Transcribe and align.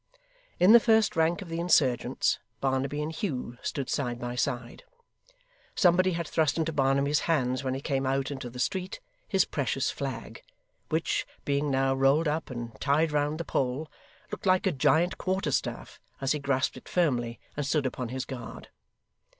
In 0.59 0.71
the 0.73 0.79
first 0.79 1.15
rank 1.15 1.43
of 1.43 1.47
the 1.49 1.59
insurgents, 1.59 2.39
Barnaby 2.59 3.03
and 3.03 3.11
Hugh 3.11 3.59
stood 3.61 3.87
side 3.87 4.19
by 4.19 4.33
side. 4.33 4.83
Somebody 5.75 6.13
had 6.13 6.27
thrust 6.27 6.57
into 6.57 6.73
Barnaby's 6.73 7.19
hands 7.29 7.63
when 7.63 7.75
he 7.75 7.81
came 7.81 8.07
out 8.07 8.31
into 8.31 8.49
the 8.49 8.57
street, 8.57 8.99
his 9.27 9.45
precious 9.45 9.91
flag; 9.91 10.41
which, 10.89 11.27
being 11.45 11.69
now 11.69 11.93
rolled 11.93 12.27
up 12.27 12.49
and 12.49 12.71
tied 12.81 13.11
round 13.11 13.37
the 13.39 13.45
pole, 13.45 13.91
looked 14.31 14.47
like 14.47 14.65
a 14.65 14.71
giant 14.71 15.19
quarter 15.19 15.51
staff 15.51 15.99
as 16.19 16.31
he 16.31 16.39
grasped 16.39 16.77
it 16.77 16.89
firmly 16.89 17.39
and 17.55 17.67
stood 17.67 17.85
upon 17.85 18.09
his 18.09 18.25
guard. 18.25 18.69